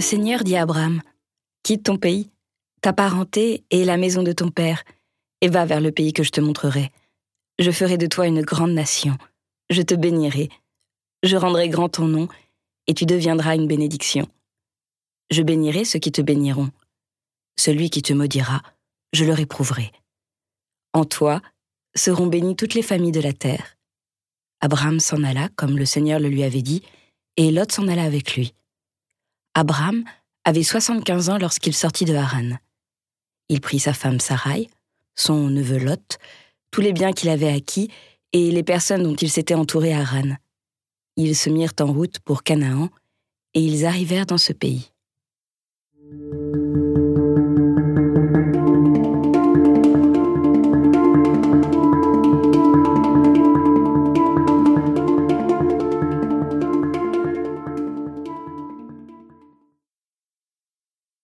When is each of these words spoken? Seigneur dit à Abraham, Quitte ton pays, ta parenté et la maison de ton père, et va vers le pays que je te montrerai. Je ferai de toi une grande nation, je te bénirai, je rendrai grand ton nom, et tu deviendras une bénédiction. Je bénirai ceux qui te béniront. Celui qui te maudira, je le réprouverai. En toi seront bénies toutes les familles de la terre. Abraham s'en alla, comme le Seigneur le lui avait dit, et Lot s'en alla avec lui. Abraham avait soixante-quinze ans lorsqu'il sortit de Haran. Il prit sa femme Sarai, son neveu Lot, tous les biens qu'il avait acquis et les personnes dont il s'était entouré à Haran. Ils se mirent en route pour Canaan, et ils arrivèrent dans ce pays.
Seigneur 0.00 0.44
dit 0.44 0.56
à 0.56 0.62
Abraham, 0.62 1.02
Quitte 1.62 1.84
ton 1.84 1.96
pays, 1.96 2.30
ta 2.80 2.92
parenté 2.92 3.64
et 3.70 3.84
la 3.84 3.96
maison 3.96 4.22
de 4.22 4.32
ton 4.32 4.50
père, 4.50 4.84
et 5.40 5.48
va 5.48 5.64
vers 5.64 5.80
le 5.80 5.92
pays 5.92 6.12
que 6.12 6.22
je 6.22 6.30
te 6.30 6.40
montrerai. 6.40 6.90
Je 7.58 7.70
ferai 7.70 7.98
de 7.98 8.06
toi 8.06 8.26
une 8.26 8.42
grande 8.42 8.72
nation, 8.72 9.16
je 9.70 9.82
te 9.82 9.94
bénirai, 9.94 10.48
je 11.22 11.36
rendrai 11.36 11.68
grand 11.68 11.88
ton 11.88 12.06
nom, 12.06 12.28
et 12.86 12.94
tu 12.94 13.06
deviendras 13.06 13.56
une 13.56 13.66
bénédiction. 13.66 14.28
Je 15.30 15.42
bénirai 15.42 15.84
ceux 15.84 15.98
qui 15.98 16.12
te 16.12 16.22
béniront. 16.22 16.70
Celui 17.58 17.90
qui 17.90 18.02
te 18.02 18.12
maudira, 18.12 18.62
je 19.12 19.24
le 19.24 19.32
réprouverai. 19.32 19.90
En 20.92 21.04
toi 21.04 21.42
seront 21.94 22.26
bénies 22.26 22.56
toutes 22.56 22.74
les 22.74 22.82
familles 22.82 23.12
de 23.12 23.20
la 23.20 23.32
terre. 23.32 23.76
Abraham 24.60 25.00
s'en 25.00 25.22
alla, 25.22 25.48
comme 25.56 25.76
le 25.76 25.84
Seigneur 25.84 26.20
le 26.20 26.28
lui 26.28 26.44
avait 26.44 26.62
dit, 26.62 26.82
et 27.36 27.50
Lot 27.50 27.72
s'en 27.72 27.88
alla 27.88 28.04
avec 28.04 28.36
lui. 28.36 28.54
Abraham 29.58 30.04
avait 30.44 30.62
soixante-quinze 30.62 31.30
ans 31.30 31.38
lorsqu'il 31.38 31.74
sortit 31.74 32.04
de 32.04 32.14
Haran. 32.14 32.58
Il 33.48 33.62
prit 33.62 33.78
sa 33.78 33.94
femme 33.94 34.20
Sarai, 34.20 34.68
son 35.14 35.48
neveu 35.48 35.78
Lot, 35.78 36.18
tous 36.70 36.82
les 36.82 36.92
biens 36.92 37.12
qu'il 37.12 37.30
avait 37.30 37.48
acquis 37.48 37.90
et 38.34 38.50
les 38.50 38.62
personnes 38.62 39.02
dont 39.02 39.14
il 39.14 39.30
s'était 39.30 39.54
entouré 39.54 39.94
à 39.94 40.00
Haran. 40.00 40.36
Ils 41.16 41.34
se 41.34 41.48
mirent 41.48 41.72
en 41.80 41.86
route 41.86 42.18
pour 42.18 42.42
Canaan, 42.42 42.90
et 43.54 43.60
ils 43.60 43.86
arrivèrent 43.86 44.26
dans 44.26 44.36
ce 44.36 44.52
pays. 44.52 44.90